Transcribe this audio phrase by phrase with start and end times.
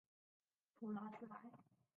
[0.79, 1.35] 普拉斯莱。